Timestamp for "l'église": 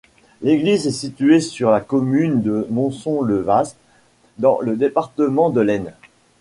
0.41-0.87